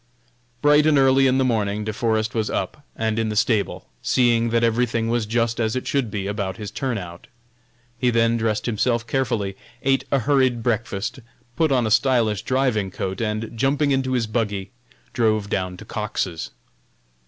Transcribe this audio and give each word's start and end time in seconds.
Bright 0.63 0.87
and 0.87 0.97
early 0.97 1.27
in 1.27 1.37
the 1.37 1.45
morning 1.45 1.83
De 1.83 1.93
Forest 1.93 2.33
was 2.33 2.49
up, 2.49 2.83
and 2.95 3.19
in 3.19 3.29
the 3.29 3.35
stable, 3.35 3.85
seeing 4.01 4.49
that 4.49 4.63
everything 4.63 5.09
was 5.09 5.27
just 5.27 5.59
as 5.59 5.75
it 5.75 5.85
should 5.85 6.09
be 6.09 6.25
about 6.25 6.57
his 6.57 6.71
turn 6.71 6.97
out. 6.97 7.27
He 7.99 8.09
then 8.09 8.35
dressed 8.35 8.65
himself 8.65 9.05
carefully, 9.05 9.55
ate 9.83 10.05
a 10.11 10.17
hurried 10.17 10.63
breakfast, 10.63 11.19
put 11.55 11.71
on 11.71 11.85
a 11.85 11.91
stylish 11.91 12.41
driving 12.41 12.89
coat, 12.89 13.21
and, 13.21 13.51
jumping 13.55 13.91
into 13.91 14.13
his 14.13 14.25
buggy, 14.25 14.71
drove 15.13 15.51
down 15.51 15.77
to 15.77 15.85
Cox's. 15.85 16.49